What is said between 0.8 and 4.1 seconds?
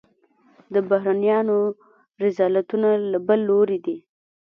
بهرنیانو رذالتونه له بل لوري دي.